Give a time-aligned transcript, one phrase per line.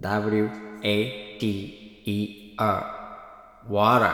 [0.00, 0.48] W
[0.84, 2.84] A T E R
[3.68, 4.12] water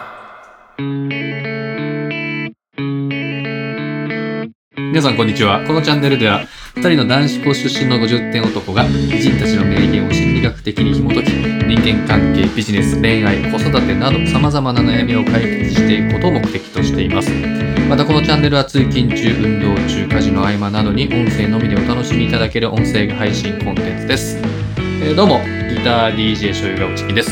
[4.76, 5.62] 皆さんこんにちは。
[5.66, 17.30] このチャンネルでは、二人の男子校出身の50点男が、偉人たちの名言を心理学的に紐解き、人間関係、ビジネス、恋愛、子育てなど、様々な悩みを解決していくことを目的としています。
[17.90, 24.38] またこのチャンネルは通勤中、運動中、家事の合間などに音声のみでお楽しみいただける音声配信コンテンツです。
[24.78, 27.30] えーどうも、ギター DJ 醤油がおちきです。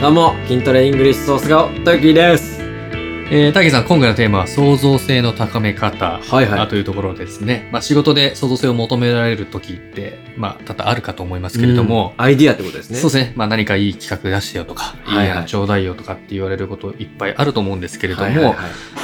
[0.00, 2.60] どうも筋トレイングリッシュソース顔トキです。
[3.32, 6.20] えー、タケさん、今回のテーマは創造性の高め方。
[6.20, 6.60] はいはい。
[6.60, 7.68] あというところですね。
[7.72, 12.98] まあ仕事で創造性を求められる時って、まあ多々あるかと思いますけれども、アイディアってことですね。
[12.98, 13.32] そうですね。
[13.34, 15.26] まあ何かいい企画出してよとか、はいはい。
[15.26, 18.56] いい案ちょうだいよとかって言われることいっぱいあると思うんですけれども、はいはいはい。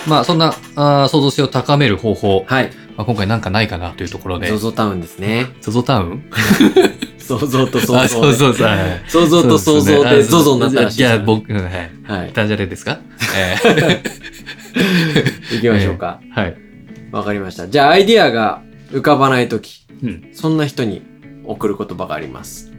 [0.08, 2.70] まあそんなあー創造性を高める方法、はい。
[2.96, 5.46] まあ、今回なんかないかなというところで、ゾゾタウンですね。
[5.60, 6.30] ゾゾタウン？
[7.26, 8.70] 想像と想あ、像でそうそう
[9.08, 11.90] 想像と想像でゾゾになったらしいじゃあ僕、うんはい。
[12.04, 12.32] はい。
[12.32, 13.00] ダジャレですか？
[13.36, 13.56] え
[15.52, 16.20] 行きましょうか。
[16.34, 16.56] ーはい。
[17.12, 17.68] わかりました。
[17.68, 20.28] じゃあアイディアが浮かばないときうん。
[20.32, 21.02] そんな人に
[21.44, 22.72] 送る言葉があります。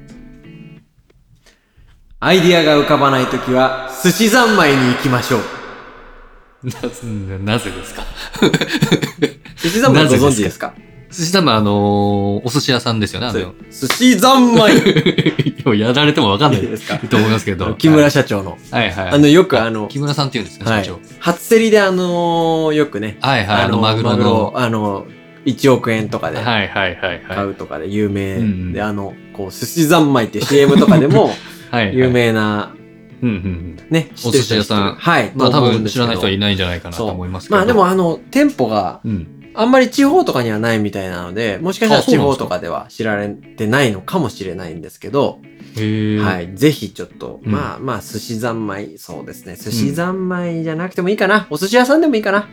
[2.19, 5.41] アイディアが浮かばないときは、寿司三昧に行きましょう。
[6.63, 6.73] な、
[7.53, 8.03] なぜですか？
[9.61, 10.73] 寿司三昧ご存知ですか？
[11.09, 13.27] 寿司多分あのーお寿司屋さんですよね。
[13.27, 14.73] あの、寿司三昧
[15.66, 16.97] 今やられてもわかんないいいですか？
[16.97, 17.73] と思いますけど。
[17.75, 18.58] 木村社長の。
[18.72, 19.09] はいはい。
[19.11, 21.00] あの、よくあの、木村さんって言うんですね、はい社長。。
[21.19, 24.53] 初競りであのーよくね、はいはい、あの、マグロの。
[24.55, 25.05] あの、
[25.45, 27.22] 1億円とかではいはいはいはい。
[27.30, 31.31] 買うとかで有名うんで、あの、こう、寿司三昧って CM とかでも
[31.72, 31.97] はいはい。
[31.97, 32.73] 有名な、
[33.23, 33.78] うんうんうん。
[33.89, 35.31] ね、お寿司屋さんはい。
[35.35, 37.58] まあ多と思うんですけど分知らない人はいないんじゃないかなと思いますけど。
[37.58, 39.28] まあでも、あの、店舗が、うん。
[39.58, 45.39] あんまり地方とかにはないみたいなので、もしかしたら地方とかでは知られてないのかもしれないんですけど。
[45.75, 46.58] はいい。
[46.58, 49.55] ぜひちょっと、うんまあまあ、寿司三昧、そうですね。
[49.55, 51.45] 寿司三昧じゃなくてもいいかな。
[51.50, 52.47] お寿司屋さんでもいいかな。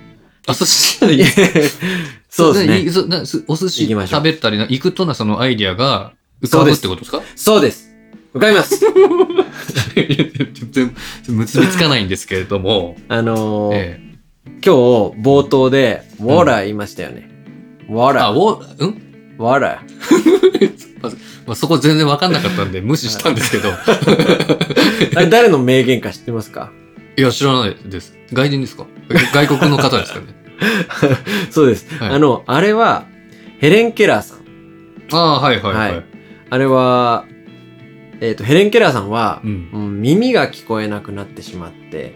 [0.47, 1.25] あ、寿司屋でいい？
[2.29, 3.15] そうですね。
[3.49, 7.23] お寿司行きましょう食べたりな、行くとなそのアイディアが浮かぶってことですか？
[7.37, 7.91] そうです。
[8.35, 8.79] わかります。
[9.95, 10.95] 全然
[11.29, 12.97] 結びつかないんですけれども。
[13.09, 14.01] あのーえ
[14.65, 17.29] 今日冒頭で、ウォーラー言いましたよね。
[17.89, 18.11] ウォーえ。
[18.11, 18.39] あ、ラー。
[18.39, 19.37] お、うん？
[19.39, 19.83] ウォーラ
[21.47, 23.71] まあ、そこ全然わかんなかったんで 無視したんですけど。
[23.71, 25.17] ー。
[25.17, 26.71] あれ誰の名言か知ってますか？
[27.17, 28.17] いや、知らないです。
[28.33, 28.87] 外人ですか？
[29.35, 30.27] 外国の方ですかね。
[31.51, 31.87] そうです。
[31.99, 33.05] はいあの、あれは、
[33.59, 34.39] ヘレン・ケラーさん。
[35.15, 35.91] ああ、はいはいはい。
[35.93, 36.05] はい
[36.51, 37.25] あれは、
[38.21, 39.69] えっ、と、ヘレン・ケラーさんはう、ん。
[39.73, 42.15] うん耳が聞こえなくなってしまって、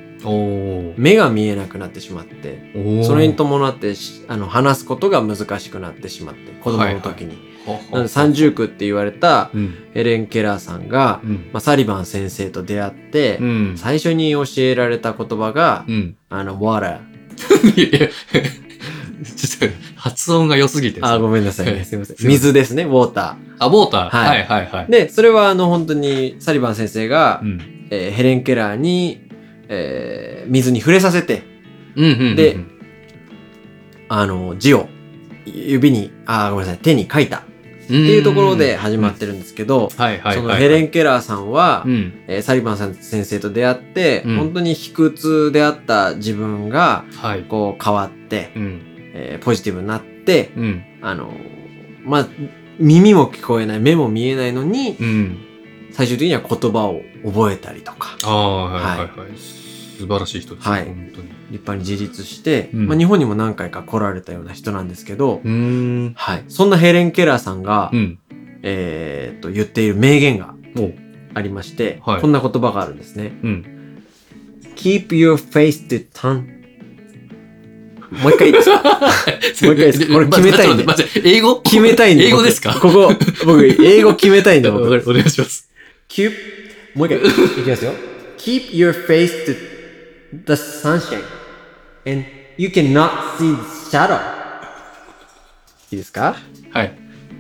[0.97, 2.73] 目が見えなくなってしまって。
[3.05, 7.49] それに伴ってしあの話すことが難しくなってしまって、子供の時に。
[7.67, 9.75] ほほなので三重苦って言われたうん。
[9.93, 11.51] ヘレン・ケラーさんが、うん。
[11.53, 13.75] まあ、サリバン先生と出会って、うん。
[13.77, 16.17] 最初に教えられた言葉が、うん。
[16.31, 16.99] あの、water。
[19.37, 21.00] ちょっと発音が良すぎて。
[21.03, 21.85] あ、ごめんなさいね。
[21.85, 22.17] すいません。
[22.21, 24.11] 水ですね、ウォータあ、ウォーター。
[24.11, 24.87] はいはいはいはい。
[24.87, 24.91] ー。
[24.91, 27.61] で、それはあの、本当にサリバン先生が、うん。
[27.91, 29.28] えーヘレン・ケラーに、
[29.69, 31.43] えー水に触れさせて、
[31.95, 32.37] うんうんうんうん。
[32.37, 32.56] で
[34.09, 34.89] あの、字を
[35.45, 37.43] 指に、あー、ごめんなさい、手に書いたっっ
[37.83, 39.91] てていうところで始まってるんですけど。
[39.91, 40.03] そ
[40.43, 42.12] のヘレン・ケラーさんは、うん。
[42.27, 47.43] えーサリバンさん先生と出会って、うん本当に卑屈であった自分が、はい。
[47.43, 48.81] こう変わって、うん。
[49.15, 50.85] えーポジティブになって、うん。
[51.00, 51.33] あの、
[52.05, 52.29] まあ、
[52.79, 55.39] 耳も聞こえない、目も見えないのに、うん。
[55.98, 59.28] 最終的には言葉を覚えたりとか、ああ、はいはいはい。
[59.98, 60.70] 素晴らしい人ですね。
[60.70, 61.28] はい本当に。
[61.50, 66.12] 立派に自立して、うんまあ、日本にも何回か来られたような人なんですけど、うーん。
[66.14, 66.44] はい。
[66.47, 68.19] そんなヘレン・ケラーさんが、うん。
[68.62, 70.92] えーっと、言っている名言がお
[71.34, 73.32] ありまして、はいこんな言葉があるんですね。
[73.42, 74.03] うん。
[74.76, 76.58] keep your face to tongue.
[78.22, 78.82] もう一回いいですか
[79.66, 80.84] もう一回ですこれ決めたいんで
[81.25, 81.60] 英語？
[81.60, 82.31] 決めたいんで。
[82.31, 82.72] 僕英語ですか？
[82.75, 83.12] ここ、
[83.44, 84.69] 僕、英語決めたいんで。
[84.70, 85.69] お願いします。
[86.08, 86.32] Keep,
[86.94, 87.19] もう一回、
[87.60, 87.93] いきますよ。
[88.38, 89.56] keep your face to
[90.46, 91.22] the sunshine
[92.06, 92.25] and
[92.56, 94.19] you cannot see the shadow.
[95.90, 96.37] いいですか？
[96.70, 96.93] はい。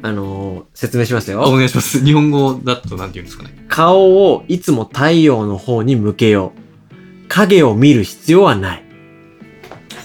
[0.02, 1.56] あのー説明しますあおよ。
[1.56, 2.04] 願いします。
[2.04, 3.50] 日本語だとなんて言うんですかね？
[3.68, 6.60] 顔をいつも太陽の方に向けよう。
[7.28, 8.84] 影を見る必要はない。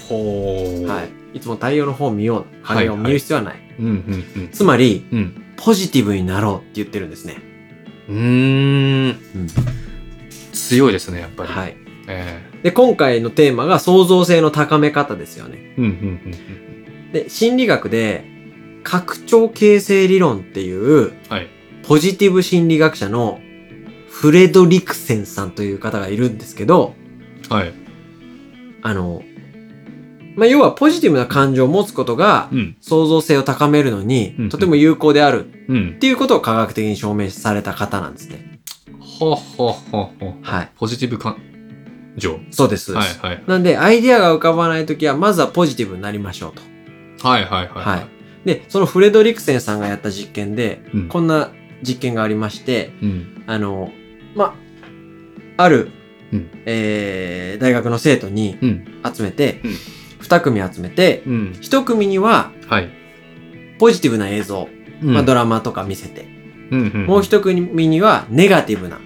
[0.08, 1.02] ほは
[1.34, 1.38] い。
[1.38, 2.66] いつも太陽の方を見よう。
[2.66, 3.56] 影を見る必要はない。
[3.78, 4.48] うんうんうん。
[4.52, 5.42] つまり、うん。
[5.56, 7.36] ポジティブになろうって言ってるんですね。
[8.08, 9.08] うーん。
[9.08, 9.46] うん。
[10.52, 11.48] 強いですね、やっぱり。
[11.48, 11.76] はい。
[12.08, 15.58] えで、今回のテーマが創造性の高め方ですよね。
[15.58, 18.24] えうんうんうんで、心理学で、
[18.82, 21.12] 拡張形成理論っていう、うん。
[21.28, 21.48] はい。
[21.84, 23.40] ポジティブ心理学者の
[24.08, 26.94] フレドリクセンさんという方がいるんですけど、
[27.48, 27.72] はい。
[28.82, 29.22] あの、
[30.36, 32.76] まあ、要はポジティブな感情を持つことがうん。
[32.80, 35.98] 創造性を高めるのにうんとても有効であるうんっ。
[35.98, 38.58] ていうことを科学的に証明された方なんですね。
[39.00, 40.34] ほほほほ。
[40.42, 40.70] はい。
[40.76, 41.36] ポジティブ感
[42.16, 42.40] 情。
[42.50, 42.92] そうです。
[42.92, 43.20] そうです。
[43.20, 43.44] はいはい。
[43.46, 46.52] なんで、アイディアが浮かばないときは、まずはポジティブになりましょう
[47.20, 47.26] と。
[47.28, 47.84] はいはいはい。
[47.84, 48.08] はい。
[48.44, 51.50] で、そのフレドリクセンさんがやった実験で、うんこんな
[51.82, 53.44] 実験がありまして、うん。
[53.46, 53.90] あの、
[54.34, 54.54] ま、
[55.56, 55.90] ある、
[56.32, 58.84] うんえー、大学の生徒にうん。
[59.14, 59.74] 集めて、うん
[60.34, 61.58] 二組集めて、うん。
[61.60, 62.88] 一組にははい。
[63.78, 64.68] ポジティブな映像、
[65.02, 66.26] まあ、ドラマとか見せて、
[66.70, 67.06] うんうん。
[67.06, 69.00] もう一組にはネガティブな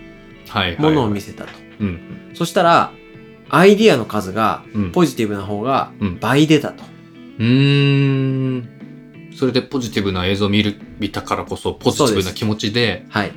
[0.48, 0.80] はいはい。
[0.80, 1.50] ものを見せたと。
[1.80, 2.00] うん。
[2.34, 2.92] そしたら、
[3.50, 4.92] アイディアの数がうん。
[4.92, 6.84] ポジティブな方がうん倍出たと。
[7.38, 8.68] うーん。
[9.36, 13.32] それでポジティブな映像を見る、見たからこそ、ポジティブな気持ちで、はい。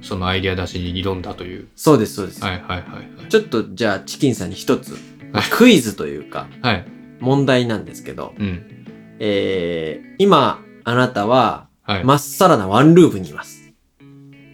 [0.00, 1.68] そのアイデア出しに挑んだという。
[1.76, 2.42] そうです、そうです。
[2.42, 4.92] はいはいはいちょっとじゃあチキンさんに一つ、
[5.32, 6.74] まあはいクイズというかはい。
[6.74, 6.86] はい。
[7.20, 8.86] 問題なんですけど、うん。
[9.18, 12.04] えー、今あなたははい。
[12.04, 13.72] まっさらなワンルームにいます。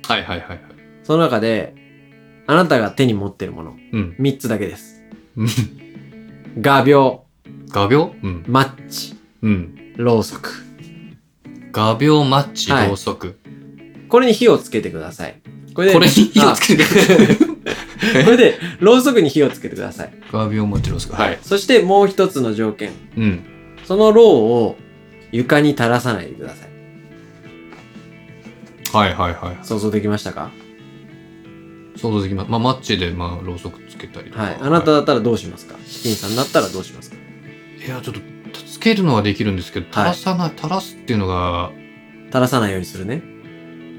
[0.08, 0.60] はいはいはいはい。
[1.04, 1.74] その中で、
[2.46, 4.16] あなたが手に持ってるもの、うん。
[4.18, 5.02] 三つだけです。
[5.36, 5.48] うん
[6.60, 7.22] 画鋲、
[7.68, 8.12] 画鋲？
[8.22, 8.44] うん。
[8.48, 9.94] マッチ、うん。
[9.96, 10.50] ろうそく。
[11.70, 13.38] 画鋲マッチ、はいろうそく。
[14.08, 15.40] これに火をつけてください。
[15.72, 17.49] これで、これに火をつけてくださいあ
[18.24, 20.12] これで、ろうそくに火をつけてください。
[20.32, 21.14] 画鋲マッチ、ろうそく。
[21.14, 21.38] はい。
[21.42, 22.90] そしてもう一つの条件。
[23.16, 23.44] うん。
[23.84, 24.76] そのろうを
[25.32, 26.70] 床に垂らさないでください。
[28.96, 29.58] はいはいはい。
[29.64, 30.50] 想像できましたか？
[31.96, 32.50] 想像できます。
[32.50, 34.42] まあ、マッチで、まあ、ろうそくつけたりとか。
[34.42, 34.56] はい。
[34.60, 35.76] あなただったらどうしますか？
[35.86, 37.16] チキンさんだったらどうしますか？
[37.86, 38.20] いや、ちょっと、
[38.66, 41.70] つけるのはできるんですけど、垂はいらさない、垂らすっていうのが
[42.28, 43.22] 垂らさないようにするね。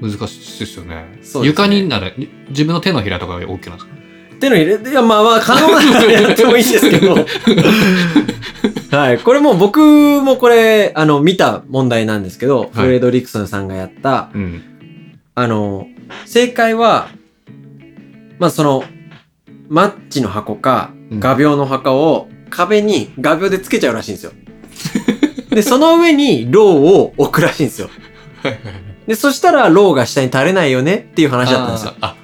[0.02, 1.06] 難しいですよね。
[1.14, 2.10] そうですね床になら、
[2.48, 3.92] 自分の手のひらとかが OK なんですか？
[4.40, 7.14] 手の入れ、いや、まあまあ、可能ならやってもいいんですけど。
[8.96, 9.18] はい。
[9.20, 9.78] これもう僕
[10.22, 14.60] もこれ、あの、見た問題なんですけど、フレドリクソンさんがやった、うん。
[15.36, 15.86] あの、
[16.26, 17.08] 正解は、
[18.40, 18.84] まあその、
[19.68, 24.32] マッチの箱か、うん画鋲の箱を壁に画鋲でつけちゃうらしいんですよ。
[25.50, 27.90] で、その上にローを置くらしいんですよ。
[29.06, 31.94] で、そしたらローが下に垂れないよねっていう話だったんですよ。
[32.00, 32.10] あー。
[32.10, 32.16] あ、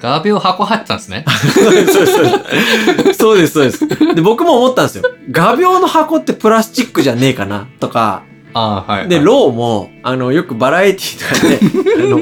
[0.00, 1.24] 画鋲箱入ってたんですね。
[1.54, 3.14] そうです、そうです。
[3.14, 4.14] そうです、そうです。
[4.14, 5.04] で、僕も思ったんですよ。
[5.30, 9.08] 画鋲の箱ってプラスチックじゃねえかなとか、ああ、はい。
[9.08, 12.20] で、はいローも、あの、よくバラエティとかで、 あの、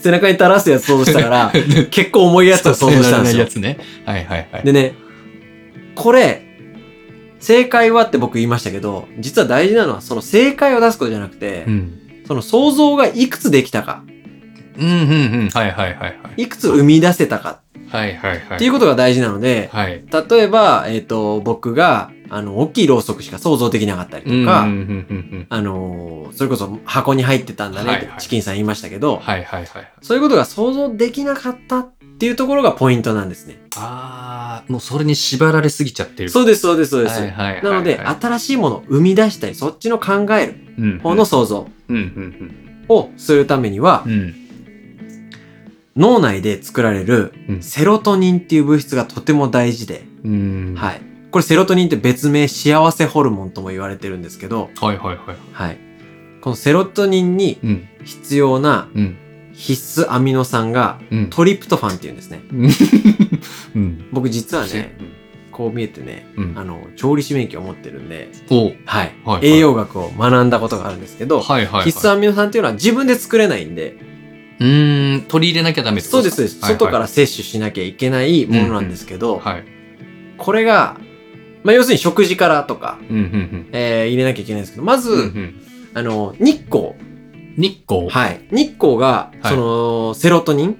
[0.00, 1.52] 背中に垂らすやつ想像したから、
[1.90, 3.46] 結構重いやつを想像したんですよや。
[3.46, 3.78] つね。
[4.04, 4.62] はいはいはい。
[4.64, 4.94] でね、
[5.94, 6.42] これ、
[7.38, 11.98] 正解はって僕言いましたけど、実は大事なのはその正解を出すことじゃなくて、うん。
[12.30, 14.04] その想像がいくつできたか、
[14.78, 15.48] うんうんうん。
[15.48, 16.42] はいはいはいはい。
[16.42, 18.54] いくつ生み出せたかはいはいはい。
[18.54, 20.04] っていうことが大事なので、はい。
[20.30, 25.46] 例えば、えっ、と、僕が、あの、大きいろうそくしか想像できなかったりとか、うんうんうんうん。
[25.48, 29.92] あのーそれこそ箱に入ってたんだねってチキンさん言いましたけど、はいはいはい。
[30.00, 33.60] そういうことが想像できなかったっていうところがポイントなんですね。
[33.76, 36.28] ああ、もうそれに縛られすぎちゃってる。
[36.28, 37.18] そうです、そうです、そうです。
[37.20, 41.72] はいはいはいはいなので、新しいものを生み出したり、そっちの考えるうん方の想像うんうん
[42.88, 44.04] をするためには。
[45.96, 50.74] 脳内で作られるうんセロトニンっていう物質がとても大事で、うん。
[50.76, 51.00] はい。
[51.30, 55.36] これセロトニンって別名幸せホルモンとも言われてるんですけど、はいはいはい。
[55.52, 55.78] はい。
[56.40, 57.88] このセロトニンにうん。
[58.04, 59.16] 必要なうん。
[59.52, 61.30] 必須アミノ酸がうん。
[61.30, 62.40] トリプトファンっていうんですね。
[63.74, 64.08] うん。
[64.12, 64.96] 僕実はね、
[65.60, 66.58] こう見えてね、うん。
[66.58, 69.12] あの、調理師免許を持ってるんで、おはいはい。
[69.24, 71.84] はい栄養学を学んだことがあるんですけど、はいはい。
[71.84, 73.96] 必須アミノ酸っていうのは自分で作れないんで、
[74.58, 75.22] うーん。
[75.28, 76.16] 取り入れなきゃダメってこと？
[76.16, 76.60] そうです、そうです。
[76.60, 79.64] 外から摂取しなきゃいけないものなんですけど、はい。
[80.38, 80.98] これが、
[81.62, 85.18] まあ、要するに食事からとか、うんうんえー入れなきゃいけないんですけど、まず、うん。
[85.18, 85.54] うんうん。
[85.92, 86.94] あの、日光。
[87.58, 88.08] 日光？
[88.08, 88.40] はい。
[88.50, 90.76] 日光が、はいその、セロトニンっ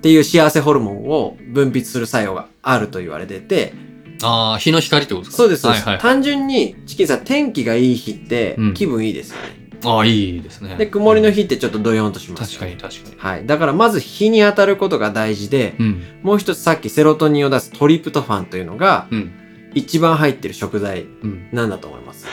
[0.00, 3.74] ていう幸せホルモンを分泌する作用があると言われてて、
[4.22, 5.42] ああ、日の光ってことですか？
[5.42, 5.84] そうです、そうです。
[5.84, 6.02] はいはい。
[6.02, 9.62] 単純に、チキンさん、天気がいい日ってうん気分いいですよね。
[9.84, 10.76] ああ、いいですね。
[10.76, 12.58] で、曇りの日ってちょっとドヨンとします。
[12.58, 13.16] 確かに確かに。
[13.18, 13.46] はい。
[13.46, 16.02] だからまず日に当たることが大事で、うん。
[16.22, 19.32] もう一つさっきセロトニンを出すトリプトファンというのが、うん。
[19.74, 21.48] 一番入ってる食材うん。
[21.50, 22.26] なんだと思います。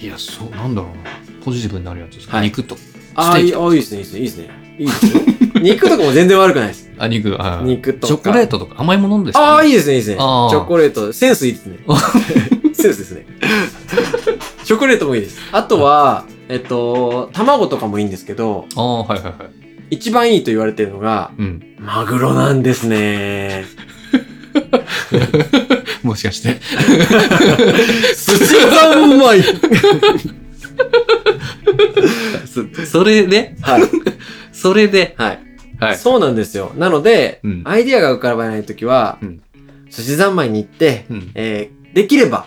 [0.00, 1.10] いや、そう、なんだろうな。
[1.44, 2.76] ポジティブになるやつですか、はい肉と。
[3.14, 4.76] ああ、いいあいいですね、いいですね、いいですね。
[4.78, 5.22] いいですよ。
[5.60, 6.87] 肉とかも全然悪くないです。
[6.98, 8.06] あ、肉、肉とか。
[8.06, 10.16] チョコレートとか甘いものですか、ね、ああ、いいですね、いいですね。
[10.16, 11.12] チョコレート。
[11.12, 11.78] センスいいですね。
[12.74, 13.26] センスですね。
[14.64, 15.38] チョコレートもいいです。
[15.52, 19.34] あとは、えっと、卵とかもいいんですけど、ああ、はいはいはい。
[19.90, 21.62] 一番いいと言われてるのが、うん。
[21.78, 23.64] マグロなんですね。
[26.02, 26.60] もしかして。
[28.14, 29.42] 寿司三昧
[32.46, 33.82] そそれで、はい。
[34.52, 35.47] それで、はい。
[35.80, 35.96] はい。
[35.96, 36.72] そうなんですよ。
[36.76, 39.40] なので、うんアイディアが浮かばないときは、うん
[39.90, 42.46] 寿司三昧に行って、うんえーできれば、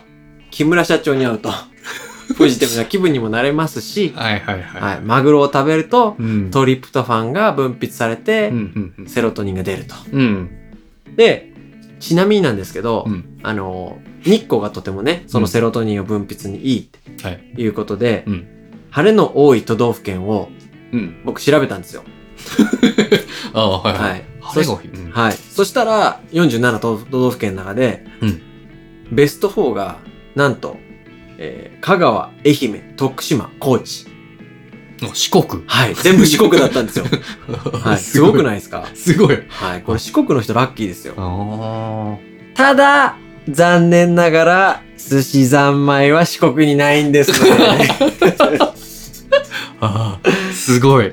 [0.51, 1.49] 木村社長に会うと、
[2.37, 4.81] ポジティブな気分にもなれますし、はいはいはい。
[4.81, 6.51] はい、マグロを食べると、うん。
[6.51, 9.95] トリプトファンが分泌されて、うんうんセロトニンが出ると。
[10.13, 10.49] うん。
[11.07, 11.15] うん。
[11.15, 11.51] で、
[11.99, 13.25] ちなみになんですけど、うん。
[13.41, 17.41] あの、日光がとてもね、そのセロトニンを分泌にいいってはい。
[17.57, 18.45] いうことで、うん。
[18.91, 20.49] 晴れの多い都道府県を
[20.93, 21.15] うん。
[21.25, 22.03] 僕調べたんですよ。
[23.53, 24.21] あ あ、はいははいい。。
[24.41, 24.87] 晴れの日。
[24.87, 25.37] うんはい。
[25.51, 28.41] そしたら、47都都道府県の中で、うん
[29.11, 29.97] ベスト4が、
[30.35, 30.77] なんと、
[31.37, 34.05] えー香川、愛媛、徳島、高知。
[35.03, 35.63] あ四国。
[35.67, 35.95] はい。
[35.95, 37.05] 全部四国だったんですよ。
[37.83, 37.97] はい。
[37.97, 38.85] すごくないいですか？
[38.93, 39.39] すごい。
[39.49, 39.81] はい。
[39.81, 41.13] これ四国の人ラッキーですよ。
[41.17, 42.15] あ
[42.55, 43.17] ただ、
[43.49, 47.49] 残念ながら、寿司三昧は四国にないんですね。
[48.39, 48.73] あ。
[49.81, 50.53] ああ。
[50.53, 51.11] すごい。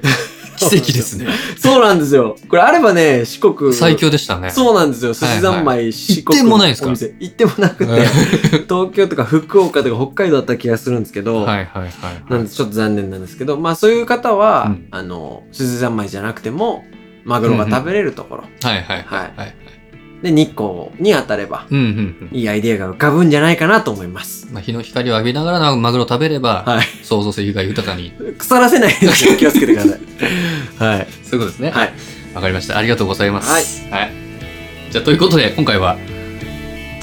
[0.58, 1.26] 奇跡ですね。
[1.58, 2.36] そうなんですよ。
[2.48, 3.72] これあればね、四国。
[3.72, 4.50] 最強でしたね。
[4.50, 5.12] そうなんですよ。
[5.12, 6.38] 寿司三昧、四国。
[6.38, 6.90] 行ってもないんですか？
[6.90, 7.98] 行ってもなくて、うん
[8.68, 11.92] 東京とか福岡とか北海道だった気がするんですけど、はいはいはい。
[12.28, 16.84] なんでちょっと残念なんですけど、まあそういう方は、うんあの、寿司三昧じゃなくても、
[17.24, 19.56] マグロが食べれるところ、はいはいはいはい。
[20.22, 22.36] で、日光に当たれば、うんうんうん。
[22.36, 24.48] いいアイデアが浮かぶんじゃないかなと思います。
[24.52, 26.86] まあ、日の光を浴びながらマグロを食べれば、はい。
[27.04, 28.12] 創造性が豊かに。
[28.36, 30.00] 腐らせないように気をつけてください。
[30.78, 31.06] はい。
[31.22, 31.70] そういうことですね。
[31.70, 31.92] はい。
[32.34, 32.76] わかりました。
[32.76, 33.88] ありがとうございます。
[33.90, 34.10] はい。
[34.90, 35.96] じゃあ、ということで、今回は、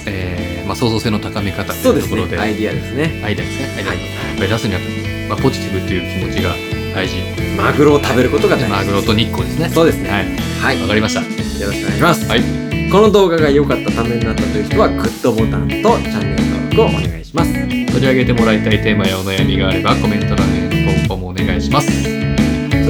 [0.08, 2.42] えー、まあ、創造性の高め方というところで、ね。
[2.42, 3.22] アイディアですね。
[3.24, 3.74] アイデアですね。
[3.78, 3.98] アイデアをはい
[4.42, 6.54] いっ出すにあたって、まあ、ポジティブっていう気持ちが
[6.94, 7.16] 大事。
[7.58, 9.70] マグロを食べることが大事マグロと日光ですね。
[9.70, 10.10] そうですね。
[10.10, 10.26] はい。
[10.62, 10.82] はい。
[10.82, 11.22] わかりました。
[11.22, 11.28] よ
[11.68, 12.26] ろしくお願いします。
[12.28, 12.65] はい。
[12.92, 17.54] この動画が良かったためになったという人は、グッドボタンとチャンネル登録をお願いします。
[17.54, 21.88] 取り上げてもらいたいテーマやお悩みがあれば、コメント欄への投稿もお願いします。
[22.04, 22.10] そ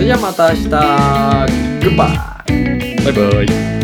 [0.02, 0.68] れじゃあまた明日、グ
[1.90, 3.75] ッバイバイバイ。